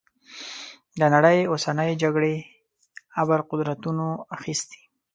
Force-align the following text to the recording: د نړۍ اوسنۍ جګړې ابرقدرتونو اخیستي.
د 0.99 1.01
نړۍ 1.13 1.39
اوسنۍ 1.51 1.91
جګړې 2.03 2.35
ابرقدرتونو 3.21 4.07
اخیستي. 4.37 4.81